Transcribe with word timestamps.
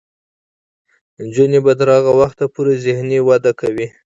نجونې 1.25 1.59
به 1.65 1.73
تر 1.79 1.87
هغه 1.97 2.11
وخته 2.21 2.45
پورې 2.53 2.81
ذهني 2.85 3.19
وده 3.27 3.51
کوي. 3.61 3.87